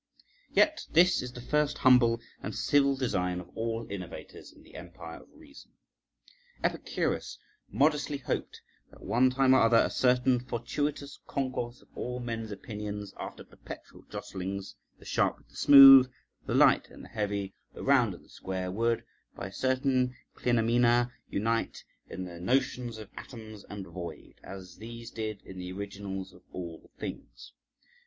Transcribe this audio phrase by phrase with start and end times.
[0.51, 5.21] Yet this is the first humble and civil design of all innovators in the empire
[5.21, 5.73] of reason.
[6.63, 7.37] Epicurus
[7.69, 13.13] modestly hoped that one time or other a certain fortuitous concourse of all men's opinions,
[13.19, 16.11] after perpetual jostlings, the sharp with the smooth,
[16.47, 19.03] the light and the heavy, the round and the square, would,
[19.35, 25.59] by certain clinamina, unite in the notions of atoms and void, as these did in
[25.59, 27.53] the originals of all things.